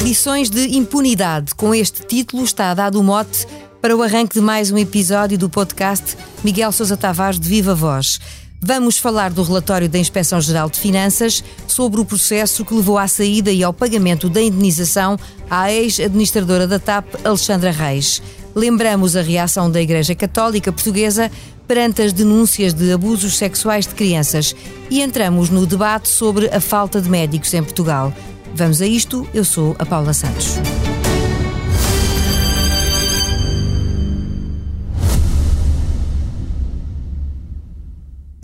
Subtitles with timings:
[0.00, 1.54] Lições de impunidade.
[1.54, 3.46] Com este título está dado o mote
[3.80, 8.20] para o arranque de mais um episódio do podcast Miguel Sousa Tavares de Viva Voz.
[8.60, 13.08] Vamos falar do relatório da Inspeção Geral de Finanças sobre o processo que levou à
[13.08, 15.18] saída e ao pagamento da indenização
[15.50, 18.22] à ex-administradora da TAP, Alexandra Reis.
[18.54, 21.28] Lembramos a reação da Igreja Católica Portuguesa
[21.66, 24.54] perante as denúncias de abusos sexuais de crianças
[24.90, 28.12] e entramos no debate sobre a falta de médicos em Portugal.
[28.54, 30.58] Vamos a isto, eu sou a Paula Santos.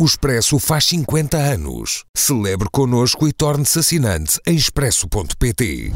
[0.00, 2.04] O Expresso faz 50 anos.
[2.16, 5.92] Celebre connosco e torne-se assinante em expresso.pt.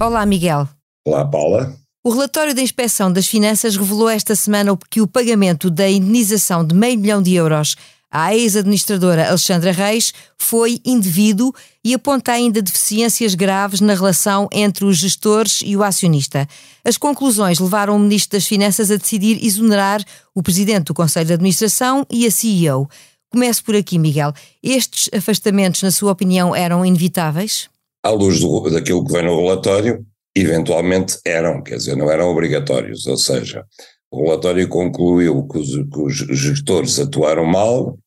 [0.00, 0.68] Olá, Miguel.
[1.06, 1.85] Olá, Paula.
[2.06, 6.72] O relatório da Inspeção das Finanças revelou esta semana que o pagamento da indenização de
[6.72, 7.74] meio milhão de euros
[8.08, 14.98] à ex-administradora Alexandra Reis foi indevido e aponta ainda deficiências graves na relação entre os
[14.98, 16.46] gestores e o acionista.
[16.84, 20.00] As conclusões levaram o Ministro das Finanças a decidir exonerar
[20.32, 22.88] o Presidente do Conselho de Administração e a CEO.
[23.32, 24.32] Começo por aqui, Miguel.
[24.62, 27.68] Estes afastamentos, na sua opinião, eram inevitáveis?
[28.00, 30.06] À luz do, daquilo que vem no relatório,
[30.36, 33.64] eventualmente eram, quer dizer, não eram obrigatórios, ou seja,
[34.10, 37.98] o relatório concluiu que os, que os gestores atuaram mal,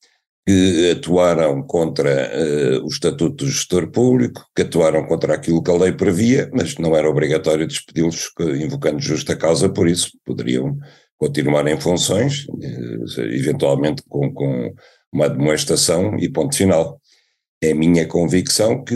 [0.47, 5.75] que atuaram contra uh, o Estatuto do Gestor Público, que atuaram contra aquilo que a
[5.75, 10.77] lei previa, mas não era obrigatório despedi-los invocando justa causa, por isso poderiam
[11.17, 14.73] continuar em funções, uh, eventualmente com, com
[15.11, 16.98] uma demonstração e ponto final.
[17.61, 18.95] É minha convicção que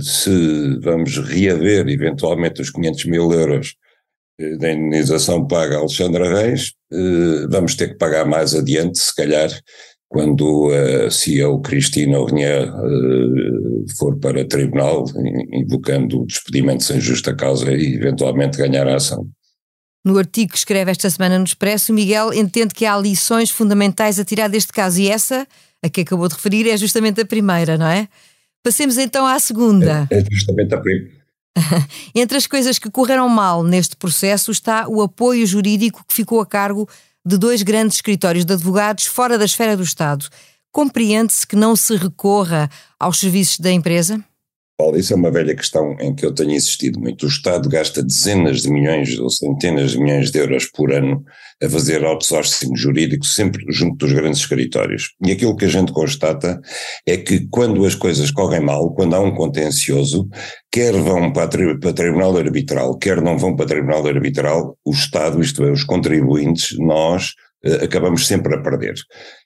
[0.00, 3.74] se vamos reaver eventualmente os 500 mil euros
[4.38, 6.72] eh, da indenização paga a Alexandra Reis,
[7.50, 9.50] vamos ter que pagar mais adiante, se calhar,
[10.08, 12.70] quando a CEO Cristina Ornier
[13.98, 15.06] for para tribunal,
[15.50, 19.26] invocando o despedimento sem justa causa e eventualmente ganhar a ação.
[20.04, 24.24] No artigo que escreve esta semana no Expresso, Miguel entende que há lições fundamentais a
[24.24, 25.46] tirar deste caso e essa,
[25.82, 28.08] a que acabou de referir, é justamente a primeira, não é?
[28.62, 30.06] Passemos então à segunda.
[30.10, 31.22] É, é justamente a primeira.
[32.14, 36.46] Entre as coisas que correram mal neste processo está o apoio jurídico que ficou a
[36.46, 36.88] cargo
[37.24, 40.26] de dois grandes escritórios de advogados fora da esfera do Estado.
[40.70, 44.24] Compreende-se que não se recorra aos serviços da empresa?
[44.76, 47.24] Paulo, isso é uma velha questão em que eu tenho insistido muito.
[47.24, 51.22] O Estado gasta dezenas de milhões ou centenas de milhões de euros por ano
[51.62, 55.10] a fazer outsourcing jurídico, sempre junto dos grandes escritórios.
[55.24, 56.60] E aquilo que a gente constata
[57.06, 60.28] é que quando as coisas correm mal, quando há um contencioso,
[60.70, 65.40] quer vão para, tri para tribunal arbitral, quer não vão para tribunal arbitral, o Estado,
[65.40, 67.34] isto é, os contribuintes, nós,
[67.82, 68.94] acabamos sempre a perder.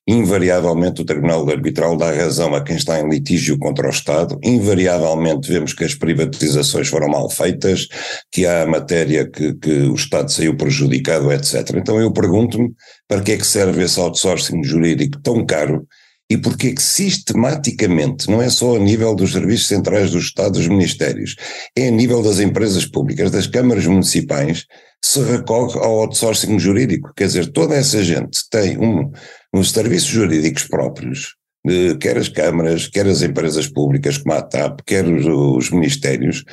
[0.06, 5.52] Invariavelmente o Tribunal Arbitral dá razão a quem está em litígio contra o Estado, invariavelmente
[5.52, 7.88] vemos que as privatizações foram mal feitas,
[8.32, 11.76] que há matéria que, que o Estado saiu prejudicado, etc.
[11.76, 12.72] Então eu pergunto-me
[13.08, 15.86] para que é que serve esse outsourcing jurídico tão caro
[16.28, 20.66] e porque que sistematicamente, não é só a nível dos serviços centrais do Estado, dos
[20.66, 21.36] ministérios,
[21.76, 24.66] é a nível das empresas públicas, das câmaras municipais,
[25.04, 27.12] se recorre ao outsourcing jurídico.
[27.16, 29.10] Quer dizer, toda essa gente tem um,
[29.54, 31.36] uns serviços jurídicos próprios,
[32.00, 36.44] quer as câmaras, quer as empresas públicas como a TAP, quer os, os ministérios,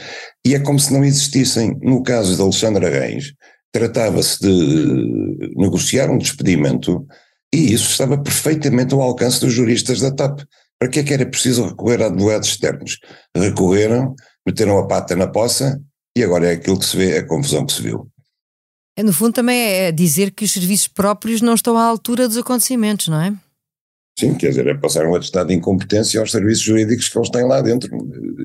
[0.46, 1.78] e é como se não existissem.
[1.82, 3.34] No caso de Alexandra Reis,
[3.72, 7.06] tratava-se de negociar um despedimento
[7.54, 10.42] e isso estava perfeitamente ao alcance dos juristas da TAP.
[10.80, 13.00] Para que é que era preciso recorrer a advogados externos?
[13.36, 14.16] Recorreram,
[14.46, 15.80] meteram a pata na poça
[16.18, 18.10] e agora é aquilo que se vê, a confusão que se viu.
[18.96, 22.38] É, no fundo, também é dizer que os serviços próprios não estão à altura dos
[22.38, 23.34] acontecimentos, não é?
[24.18, 27.48] Sim, quer dizer, é passar um atestado de incompetência aos serviços jurídicos que eles têm
[27.48, 27.90] lá dentro.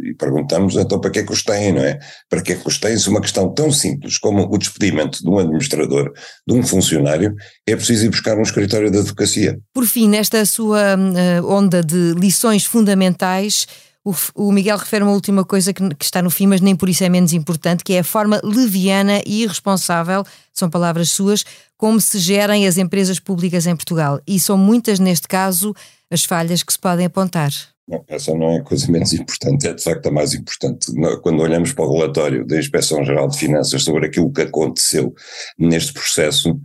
[0.02, 1.98] E perguntamos então para que é que os têm, não é?
[2.30, 2.96] Para que é que os têm?
[2.96, 6.10] Se uma questão tão simples como o despedimento de um administrador,
[6.46, 7.34] de um funcionário,
[7.66, 9.58] é preciso ir buscar um escritório de advocacia.
[9.74, 13.66] Por fim, nesta sua uh, onda de lições fundamentais,
[14.08, 14.14] o,
[14.48, 17.04] o Miguel refere uma última coisa que, que, está no fim, mas nem por isso
[17.04, 21.44] é menos importante, que é a forma leviana e irresponsável, são palavras suas,
[21.76, 24.18] como se gerem as empresas públicas em Portugal.
[24.26, 25.74] E são muitas, neste caso,
[26.10, 27.50] as falhas que se podem apontar.
[27.86, 30.86] Não, essa não é a coisa menos importante, é de facto a mais importante.
[31.22, 35.14] Quando olhamos para o relatório da Inspeção Geral de Finanças sobre aquilo que aconteceu
[35.58, 36.58] neste processo,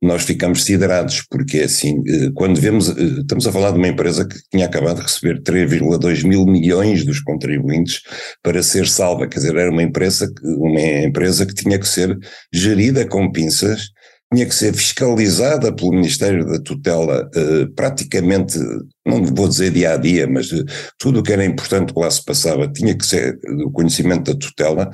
[0.00, 4.26] nós ficamos siderados, porque assim, eh, quando vemos, eh, estamos a falar de uma empresa
[4.26, 8.02] que tinha acabado de receber 3,2 mil milhões dos contribuintes
[8.42, 12.16] para ser salva, quer dizer, era uma empresa, uma empresa que tinha que ser
[12.52, 13.90] gerida com pinças,
[14.32, 18.58] tinha que ser fiscalizada pelo Ministério da Tutela eh, praticamente,
[19.06, 20.64] não vou dizer dia a dia, mas eh,
[20.98, 24.38] tudo o que era importante que lá se passava tinha que ser do conhecimento da
[24.38, 24.90] tutela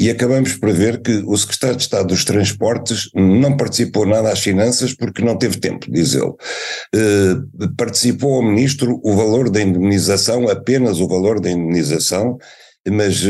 [0.00, 4.40] e acabamos por ver que o Secretário de Estado dos Transportes não participou nada às
[4.40, 6.32] finanças porque não teve tempo, diz ele.
[6.92, 7.36] Eh,
[7.76, 12.36] participou ao Ministro o valor da indemnização, apenas o valor da indemnização,
[12.90, 13.22] mas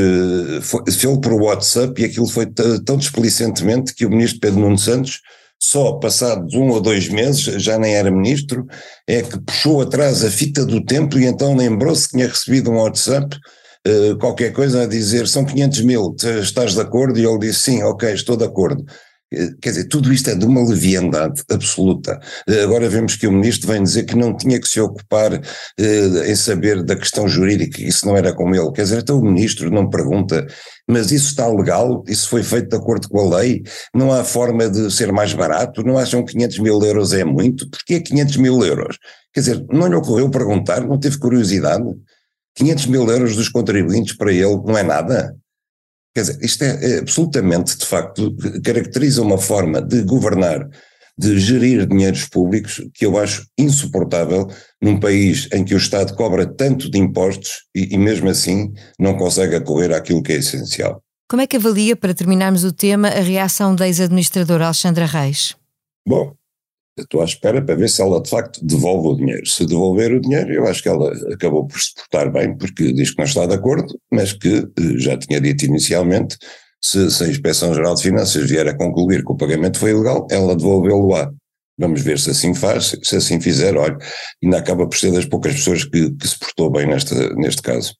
[0.62, 2.46] foi, fez por WhatsApp e aquilo foi
[2.86, 5.20] tão displicentemente que o ministro Pedro Nuno Santos
[5.62, 8.66] só passados um ou dois meses, já nem era ministro,
[9.06, 12.82] é que puxou atrás a fita do tempo e então lembrou-se que tinha recebido um
[12.82, 13.36] WhatsApp,
[13.86, 17.16] uh, qualquer coisa a dizer são 500 mil, estás de acordo?
[17.16, 18.84] E ele disse sim, ok, estou de acordo.
[19.60, 22.20] Quer dizer, tudo isto é de uma leviandade absoluta.
[22.48, 26.30] Eh, agora vemos que o ministro vem dizer que não tinha que se ocupar eh,
[26.30, 28.70] em saber da questão jurídica, isso não era com ele.
[28.72, 30.46] Quer dizer, então o ministro não pergunta,
[30.88, 32.04] mas isso está legal?
[32.06, 33.62] Isso foi feito de acordo com a lei?
[33.94, 35.82] Não há forma de ser mais barato?
[35.82, 37.68] Não acham que 500 mil euros é muito?
[37.70, 38.98] Porquê 500 mil euros?
[39.32, 41.84] Quer dizer, não lhe ocorreu perguntar, não teve curiosidade?
[42.54, 45.34] 500 mil euros dos contribuintes para ele não é nada?
[46.14, 50.68] Quer dizer, isto é, é absolutamente, de facto, caracteriza uma forma de governar,
[51.18, 54.48] de gerir dinheiros públicos que eu acho insuportável
[54.80, 59.16] num país em que o Estado cobra tanto de impostos e, e mesmo assim não
[59.16, 61.02] consegue acorrer àquilo que é essencial.
[61.28, 65.56] Como é que avalia, para terminarmos o tema, a reação da ex-administradora Alexandra Reis?
[66.06, 66.34] Bom,
[66.98, 69.46] estou à espera para ver se ela de facto devolve o dinheiro.
[69.46, 73.10] Se devolver o dinheiro, eu acho que ela acabou por se portar bem, porque diz
[73.10, 76.36] que não está de acordo, mas que eh, já tinha dito inicialmente,
[76.80, 80.56] se, se a Inspeção-Geral de Finanças vier a concluir que o pagamento foi ilegal, ela
[80.56, 81.30] devolvê-lo-á.
[81.78, 83.96] Vamos ver se assim faz, se assim fizer, olha,
[84.42, 87.94] ainda acaba por ser das poucas pessoas que, que se portou bem neste, neste caso.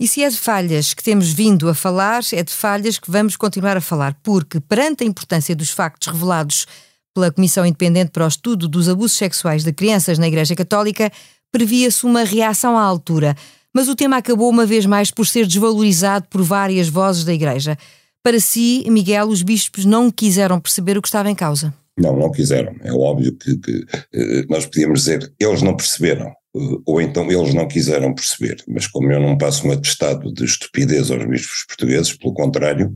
[0.00, 3.36] E se é de falhas que temos vindo a falar, é de falhas que vamos
[3.36, 6.66] continuar a falar, porque perante a importância dos factos revelados
[7.14, 11.10] pela Comissão Independente para o Estudo dos Abusos Sexuais de Crianças na Igreja Católica,
[11.50, 13.36] previa-se uma reação à altura,
[13.74, 17.76] mas o tema acabou uma vez mais por ser desvalorizado por várias vozes da Igreja.
[18.22, 21.72] Para si, Miguel, os bispos não quiseram perceber o que estava em causa.
[21.98, 22.74] Não, não quiseram.
[22.82, 27.68] É óbvio que, que eh, nós podíamos dizer, eles não perceberam ou então eles não
[27.68, 32.32] quiseram perceber, mas como eu não passo um atestado de estupidez aos bispos portugueses, pelo
[32.32, 32.92] contrário,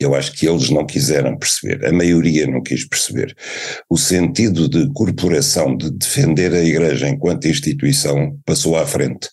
[0.00, 3.34] eu acho que eles não quiseram perceber, a maioria não quis perceber.
[3.88, 9.28] O sentido de corporação, de defender a Igreja enquanto instituição, passou à frente.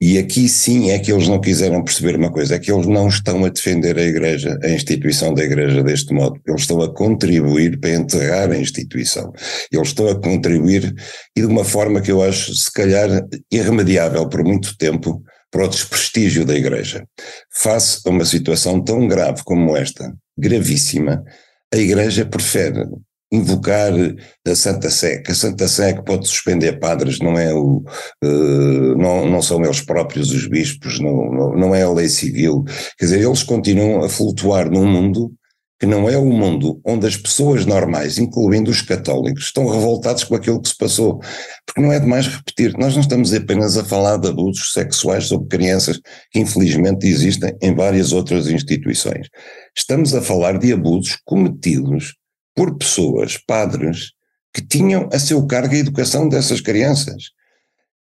[0.00, 3.08] E aqui sim é que eles não quiseram perceber uma coisa, é que eles não
[3.08, 6.40] estão a defender a Igreja, a instituição da Igreja deste modo.
[6.46, 9.32] Eles estão a contribuir para enterrar a instituição.
[9.72, 10.94] Eles estão a contribuir
[11.36, 13.08] e de uma forma que eu acho, se calhar,
[13.50, 17.04] irremediável por muito tempo, para o desprestígio da Igreja.
[17.50, 21.24] Face a uma situação tão grave como esta, gravíssima,
[21.72, 22.84] a Igreja prefere
[23.30, 23.92] invocar
[24.46, 27.84] a Santa Sé, que a Santa Sé que pode suspender padres, não é o,
[28.24, 32.64] uh, não, não são eles próprios os bispos, não, não, não é a lei civil,
[32.98, 35.32] quer dizer, eles continuam a flutuar num mundo
[35.80, 40.34] que não é o mundo onde as pessoas normais, incluindo os católicos, estão revoltados com
[40.34, 41.20] aquilo que se passou.
[41.64, 45.46] Porque não é demais repetir, nós não estamos apenas a falar de abusos sexuais sobre
[45.46, 46.00] crianças
[46.32, 49.28] que infelizmente existem em várias outras instituições.
[49.76, 52.16] Estamos a falar de abusos cometidos
[52.58, 54.10] por pessoas, padres,
[54.52, 57.30] que tinham a seu cargo a educação dessas crianças,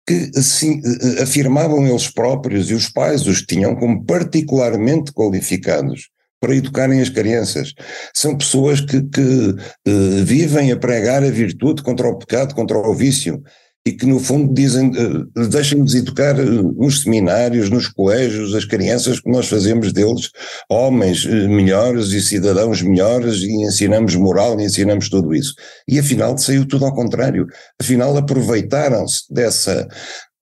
[0.06, 0.80] que assim,
[1.20, 6.08] afirmavam eles próprios e os pais os tinham como particularmente qualificados
[6.40, 7.75] para educarem as crianças.
[8.14, 12.94] São pessoas que, que uh, vivem a pregar a virtude contra o pecado, contra o
[12.94, 13.42] vício
[13.87, 19.21] e que no fundo dizem, uh, deixem-nos educar uh, nos seminários, nos colégios, as crianças
[19.21, 20.31] que nós fazemos deles
[20.71, 25.55] homens uh, melhores e cidadãos melhores e ensinamos moral e ensinamos tudo isso.
[25.87, 27.47] E afinal saiu tudo ao contrário.
[27.79, 29.87] Afinal aproveitaram-se dessa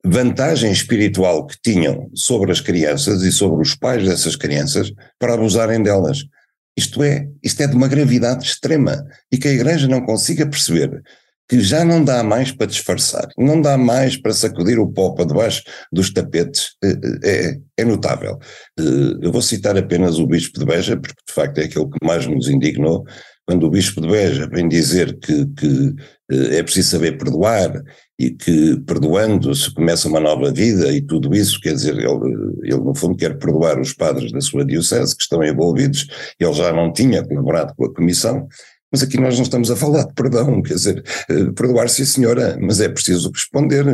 [0.04, 5.82] vantagem espiritual que tinham sobre as crianças e sobre os pais dessas crianças para abusarem
[5.82, 6.24] delas.
[6.76, 11.02] Isto é, isto é de uma gravidade extrema e que a Igreja não consiga perceber
[11.48, 15.26] que já não dá mais para disfarçar, não dá mais para sacudir o pó para
[15.26, 18.38] debaixo dos tapetes, eh, eh, é, é notável.
[18.78, 22.04] Eh, eu vou citar apenas o Bispo de Beja, porque de facto é aquele que
[22.04, 23.04] mais nos indignou,
[23.46, 25.94] quando o Bispo de Beja vem dizer que, que
[26.30, 27.82] é preciso saber perdoar
[28.18, 32.80] e que perdoando se começa uma nova vida e tudo isso, quer dizer, ele, ele
[32.80, 36.06] no fundo quer perdoar os padres da sua diocese que estão envolvidos,
[36.38, 38.46] ele já não tinha colaborado com a comissão,
[38.92, 42.58] mas aqui nós não estamos a falar de perdão, quer dizer, eh, perdoar-se a senhora,
[42.60, 43.84] mas é preciso responder.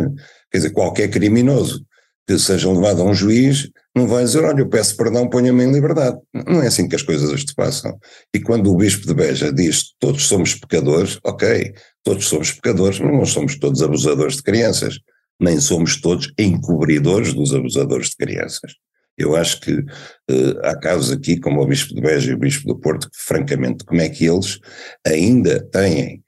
[0.51, 1.87] Quer dizer, qualquer criminoso
[2.27, 5.73] que seja levado a um juiz, não vai dizer, olha, eu peço perdão, ponha-me em
[5.73, 6.19] liberdade.
[6.47, 7.99] Não é assim que as coisas se passam.
[8.35, 11.73] E quando o bispo de Beja diz todos somos pecadores, ok,
[12.05, 14.99] todos somos pecadores, mas não somos todos abusadores de crianças,
[15.41, 18.73] nem somos todos encobridores dos abusadores de crianças.
[19.19, 22.69] Eu acho que uh, há casos aqui, como o Bispo de Beja e o Bispo
[22.69, 24.61] do Porto, que francamente, como é que eles
[25.05, 26.23] ainda têm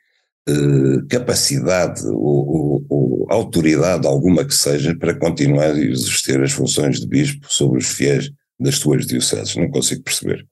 [0.49, 7.00] uh, capacidade ou, ou, ou, autoridade alguma que seja para continuar a exercer as funções
[7.00, 8.28] de Bispo sobre os fiéis
[8.59, 9.54] das suas dioceses?
[9.54, 10.44] Não consigo perceber.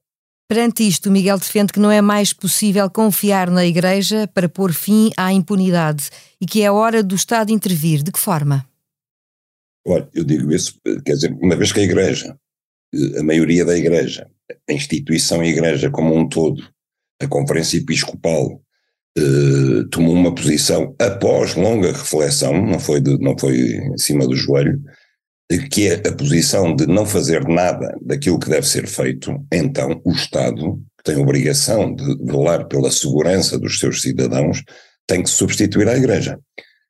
[0.47, 5.11] Perante isto, Miguel defende que não é mais possível confiar na Igreja para pôr fim
[5.15, 6.09] à impunidade
[6.41, 8.01] e que é hora do Estado intervir.
[8.01, 8.65] De que forma?
[9.87, 12.37] Olha, eu digo isso, quer dizer, uma vez que a Igreja,
[13.17, 14.29] a maioria da Igreja,
[14.69, 16.61] a instituição Igreja como um todo,
[17.21, 18.61] a Conferência Episcopal,
[19.17, 24.35] eh, tomou uma posição após longa reflexão, não foi, de, não foi em cima do
[24.35, 24.79] joelho,
[25.71, 30.11] que é a posição de não fazer nada daquilo que deve ser feito, então o
[30.11, 34.63] Estado, que tem obrigação de velar pela segurança dos seus cidadãos,
[35.07, 36.39] tem que substituir a Igreja.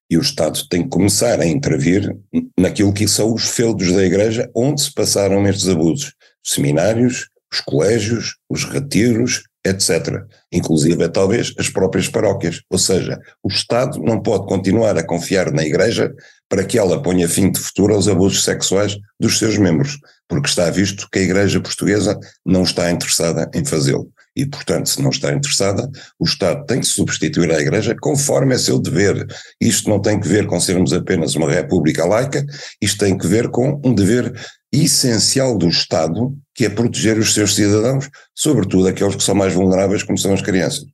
[0.09, 2.17] E o Estado tem que começar a intervir
[2.57, 6.13] naquilo que são os feudos da Igreja, onde se passaram estes abusos.
[6.43, 10.23] Os seminários, os colégios, os retiros, etc.
[10.51, 12.61] Inclusive, talvez, as próprias paróquias.
[12.71, 16.11] Ou seja, o Estado não pode continuar a confiar na Igreja
[16.47, 20.69] para que ela ponha fim de futuro aos abusos sexuais dos seus membros, porque está
[20.71, 25.33] visto que a Igreja Portuguesa não está interessada em fazê-lo e, portanto, se não está
[25.33, 29.27] interessada, o Estado tem que substituir a Igreja conforme é seu dever.
[29.59, 32.45] Isto não tem que ver com sermos apenas uma república laica,
[32.81, 34.33] isto tem que ver com um dever
[34.71, 40.03] essencial do Estado, que é proteger os seus cidadãos, sobretudo aqueles que são mais vulneráveis,
[40.03, 40.85] como são as crianças.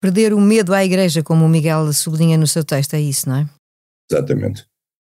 [0.00, 3.36] Perder o medo à Igreja, como o Miguel sublinha no seu texto, é isso, não
[3.36, 3.46] é?
[4.10, 4.64] Exatamente.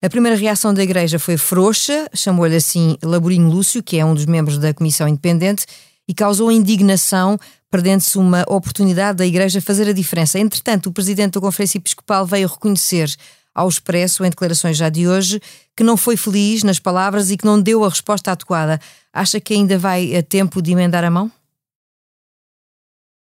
[0.03, 4.25] A primeira reação da Igreja foi frouxa, chamou-lhe assim Laborinho Lúcio, que é um dos
[4.25, 5.67] membros da Comissão Independente,
[6.09, 7.39] e causou indignação
[7.71, 10.39] perdendo-se uma oportunidade da Igreja fazer a diferença.
[10.39, 13.13] Entretanto, o presidente da Conferência Episcopal veio reconhecer
[13.53, 15.41] ao Expresso, em declarações já de hoje,
[15.77, 18.81] que não foi feliz nas palavras e que não deu a resposta adequada.
[19.13, 21.31] Acha que ainda vai a tempo de emendar a mão?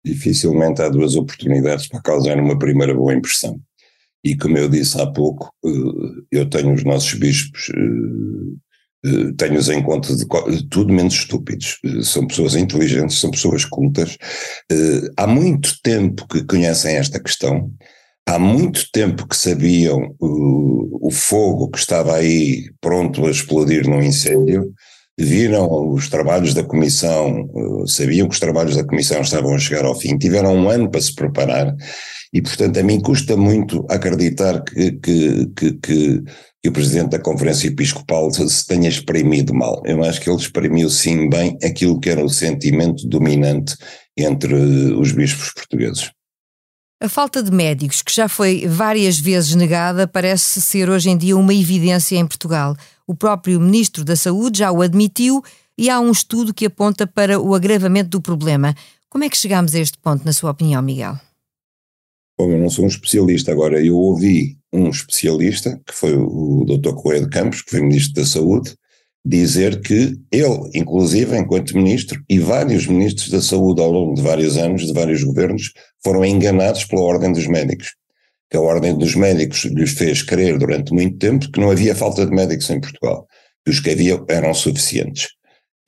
[0.04, 3.58] Dificilmente há duas oportunidades para causar uma primeira boa impressão.
[4.22, 5.70] E como eu disse há pouco, eh,
[6.30, 8.56] eu tenho os nossos bispos eh,
[9.36, 10.26] tenho-os em conta de,
[10.68, 11.78] tudo menos estúpidos.
[11.84, 14.16] Eh, são pessoas inteligentes, são pessoas cultas.
[14.72, 17.70] Uh, há muito tempo que conhecem esta questão,
[18.26, 24.72] há muito tempo que sabiam o fogo que estava aí pronto a explodir num incêndio,
[25.18, 29.84] viram os trabalhos da Comissão, uh, sabiam que os trabalhos da Comissão estavam a chegar
[29.84, 31.74] ao fim, tiveram um ano para se preparar.
[32.32, 36.24] E, portanto, a mim custa muito acreditar que, que, que, que
[36.66, 39.80] que o presidente da Conferência Episcopal se tenha exprimido mal.
[39.84, 43.76] Eu acho que ele exprimiu sim bem aquilo que era o sentimento dominante
[44.16, 46.10] entre os bispos portugueses.
[46.98, 51.36] A falta de médicos, que já foi várias vezes negada, parece ser hoje em dia
[51.36, 52.74] uma evidência em Portugal.
[53.06, 55.44] O próprio Ministro da Saúde já o admitiu
[55.76, 58.74] e há um estudo que aponta para o agravamento do problema.
[59.10, 61.20] Como é que chegamos a este ponto, na sua opinião, Miguel?
[62.38, 63.52] Bom, eu não sou um especialista.
[63.52, 67.20] Agora, eu ouvi um especialista, que foi o Dr.
[67.20, 68.74] De Campos, que foi Ministro da Saúde,
[69.26, 74.56] dizer que ele, inclusive, enquanto Ministro, e vários Ministros da Saúde ao longo de vários
[74.56, 75.72] anos, de vários governos,
[76.04, 77.96] foram enganados pela Ordem dos Médicos.
[78.48, 82.24] Que a Ordem dos Médicos lhes fez crer durante muito tempo que não havia falta
[82.24, 83.26] de médicos em Portugal,
[83.64, 85.30] que os que havia eram suficientes.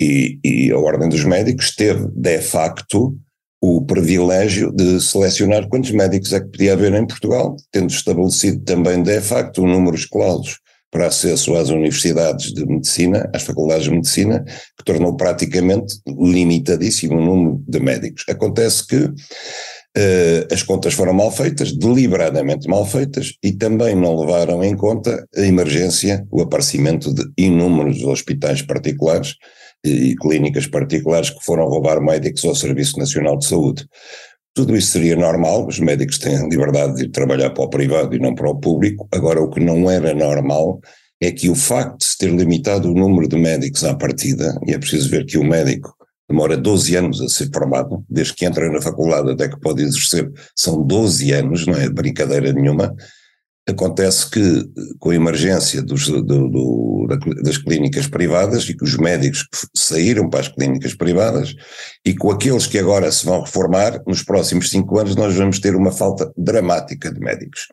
[0.02, 3.16] E, e a Ordem dos Médicos teve, de facto,
[3.60, 9.00] o privilégio de selecionar quantos médicos é que podia haver em Portugal, tendo estabelecido também,
[9.00, 10.58] de facto, um número clausos
[10.90, 14.44] para acesso às universidades de medicina, às faculdades de medicina,
[14.76, 18.24] que tornou praticamente limitadíssimo o número de médicos.
[18.28, 24.64] Acontece que uh, as contas foram mal feitas, deliberadamente mal feitas, e também não levaram
[24.64, 29.34] em conta a emergência, o aparecimento de inúmeros hospitais particulares
[29.84, 33.86] e clínicas particulares que foram roubar médicos ao Serviço Nacional de Saúde.
[34.54, 38.34] Tudo isso seria normal, os médicos têm liberdade de trabalhar para o privado e não
[38.34, 39.08] para o público.
[39.12, 40.80] Agora, o que não era normal
[41.20, 44.72] é que o facto de se ter limitado o número de médicos à partida, e
[44.72, 45.94] é preciso ver que o médico
[46.28, 50.30] demora 12 anos a ser formado, desde que entra na faculdade até que pode exercer,
[50.54, 52.94] são 12 anos, não é brincadeira nenhuma,
[53.68, 54.64] Acontece que,
[54.98, 57.06] com a emergência dos, do, do,
[57.42, 59.46] das clínicas privadas e que os médicos
[59.76, 61.54] saíram para as clínicas privadas
[62.02, 65.76] e com aqueles que agora se vão reformar, nos próximos cinco anos nós vamos ter
[65.76, 67.66] uma falta dramática de médicos.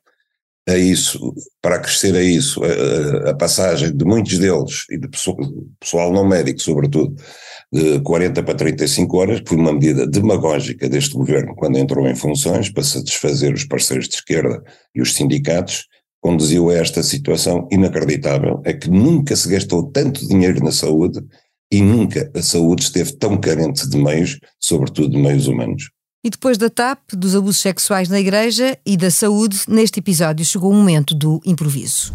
[0.68, 5.38] a isso, para crescer a isso, a, a passagem de muitos deles, e de pessoal,
[5.80, 7.16] pessoal não médico sobretudo,
[7.72, 12.16] de 40 para 35 horas, que foi uma medida demagógica deste governo quando entrou em
[12.16, 15.86] funções para satisfazer os parceiros de esquerda e os sindicatos,
[16.22, 21.20] conduziu a esta situação inacreditável, é que nunca se gastou tanto dinheiro na saúde
[21.72, 25.90] e nunca a saúde esteve tão carente de meios, sobretudo de meios humanos.
[26.24, 30.72] E depois da TAP, dos abusos sexuais na igreja e da saúde, neste episódio chegou
[30.72, 32.12] o momento do improviso.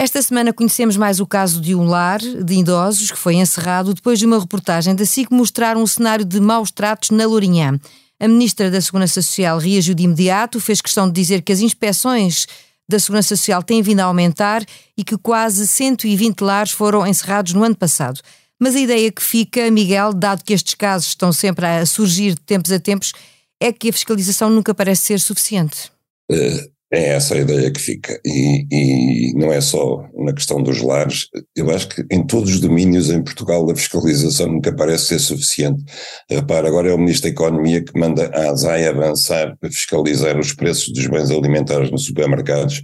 [0.00, 4.16] Esta semana conhecemos mais o caso de um lar de idosos que foi encerrado depois
[4.16, 7.76] de uma reportagem da SIC mostrar um cenário de maus tratos na Lourinhã.
[8.20, 12.46] A Ministra da Segurança Social reagiu de imediato, fez questão de dizer que as inspeções
[12.88, 14.64] da Segurança Social têm vindo a aumentar
[14.96, 18.20] e que quase 120 lares foram encerrados no ano passado.
[18.56, 22.40] Mas a ideia que fica, Miguel, dado que estes casos estão sempre a surgir de
[22.42, 23.12] tempos a tempos,
[23.60, 25.90] é que a fiscalização nunca parece ser suficiente.
[26.30, 28.18] Uh, é essa a ideia que fica.
[28.24, 31.28] E, e, não é só na questão dos lares.
[31.54, 35.84] Eu acho que em todos os domínios em Portugal a fiscalização nunca parece ser suficiente.
[36.28, 40.54] Repara, agora é o Ministro da Economia que manda a ASAI avançar para fiscalizar os
[40.54, 42.82] preços dos bens alimentares nos supermercados,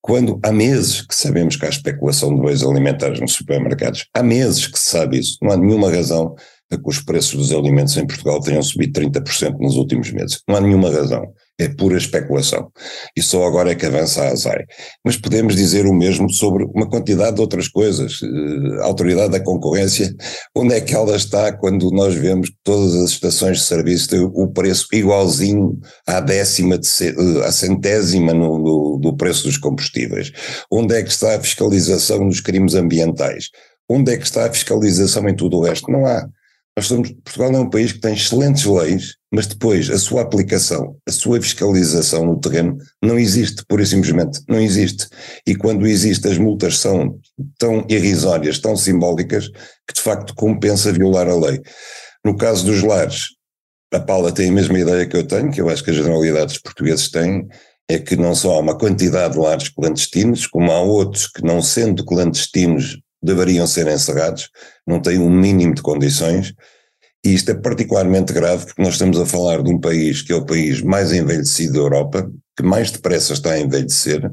[0.00, 4.06] quando há meses que sabemos que há especulação de bens alimentares nos supermercados.
[4.12, 5.38] Há meses que se sabe isso.
[5.40, 6.34] Não há nenhuma razão
[6.68, 10.42] para que os preços dos alimentos em Portugal tenham subido 30% nos últimos meses.
[10.48, 12.70] Não há nenhuma razão é pura especulação.
[13.16, 14.64] E só agora é que avança a ASAI.
[15.04, 18.20] Mas podemos dizer o mesmo sobre uma quantidade de outras coisas.
[18.22, 20.14] A eh, autoridade da concorrência,
[20.54, 24.20] onde é que ela está quando nós vemos que todas as estações de serviço têm
[24.20, 30.32] o preço igualzinho à décima, de, eh, à centésima no, no, do preço dos combustíveis?
[30.70, 33.50] Onde é que está a fiscalização dos crimes ambientais?
[33.88, 35.90] Onde é que está a fiscalização em tudo o resto?
[35.90, 36.26] Não há.
[36.76, 40.96] Nós somos, Portugal é um país que tem excelentes leis, mas depois a sua aplicação,
[41.06, 45.06] a sua fiscalização no terreno não existe, pura e simplesmente, não existe.
[45.46, 47.20] E quando existe, as multas são
[47.58, 49.48] tão irrisórias, tão simbólicas,
[49.86, 51.60] que de facto compensa violar a lei.
[52.24, 53.28] No caso dos lares,
[53.92, 56.46] a Paula tem a mesma ideia que eu tenho, que eu acho que a generalidade
[56.46, 57.46] dos portugueses têm,
[57.88, 61.62] é que não só há uma quantidade de lares clandestinos, como há outros que, não
[61.62, 64.50] sendo clandestinos, deveriam ser encerrados,
[64.86, 66.52] não têm um mínimo de condições,
[67.24, 70.36] e isto é particularmente grave porque nós estamos a falar de um país que é
[70.36, 74.30] o país mais envelhecido da Europa, que mais depressa está a envelhecer,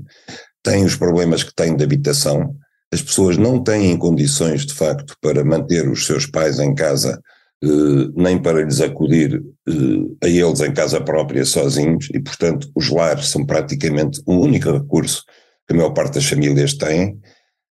[0.62, 2.54] tem os problemas que tem de habitação,
[2.93, 7.21] as pessoas não têm condições de facto para manter os seus pais em casa,
[7.63, 7.67] eh,
[8.15, 13.30] nem para lhes acudir eh, a eles em casa própria sozinhos, e portanto os lares
[13.30, 15.23] são praticamente o único recurso
[15.65, 17.17] que a maior parte das famílias têm,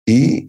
[0.09, 0.47] e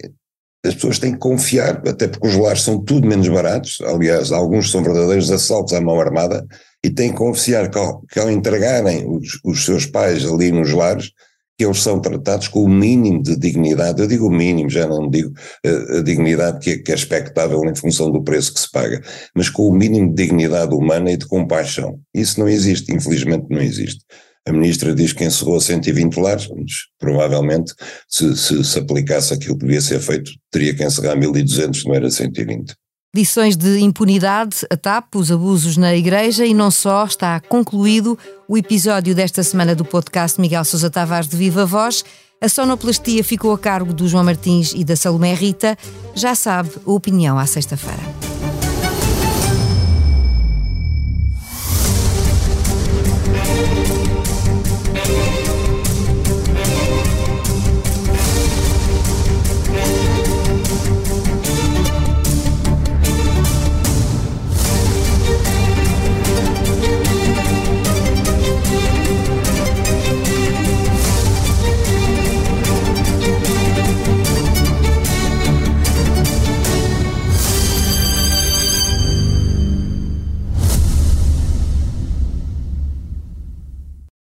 [0.66, 4.70] as pessoas têm que confiar, até porque os lares são tudo menos baratos, aliás, alguns
[4.72, 6.46] são verdadeiros assaltos à mão armada,
[6.84, 10.72] e têm que confiar que ao, que ao entregarem os, os, seus pais ali nos
[10.72, 11.12] lares,
[11.58, 15.10] que eles são tratados com o mínimo de dignidade, eu digo o mínimo, já não
[15.10, 15.34] digo
[15.66, 18.72] a, eh, a dignidade que é, que é expectável em função do preço que se
[18.72, 19.02] paga,
[19.36, 22.00] mas com o mínimo de dignidade humana e de compaixão.
[22.14, 24.06] Isso não existe, infelizmente não existe.
[24.50, 27.72] A ministra diz que encerrou 120 lares, mas provavelmente
[28.08, 32.10] se, se, se aplicasse aquilo que devia ser feito, teria que encerrar 1.200, não era
[32.10, 32.74] 120.
[33.16, 38.58] Lições de impunidade, a TAP, os abusos na Igreja e não só, está concluído o
[38.58, 42.04] episódio desta semana do podcast Miguel Sousa Tavares de Viva Voz.
[42.42, 45.78] A sonoplastia ficou a cargo do João Martins e da Salomé Rita.
[46.16, 48.02] Já sabe, a opinião à sexta-feira.